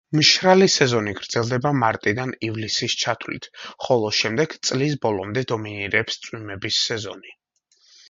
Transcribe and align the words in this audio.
მშრალი 0.17 0.67
სეზონი 0.75 1.11
გრძელდება 1.19 1.73
მარტიდან 1.81 2.33
ივლისის 2.49 2.97
ჩათვლით, 3.03 3.47
ხოლო 3.87 4.11
შემდეგ, 4.23 4.59
წლის 4.71 4.99
ბოლომდე 5.07 5.47
დომინირებს 5.55 6.23
წვიმების 6.27 6.85
სეზონი. 6.91 7.41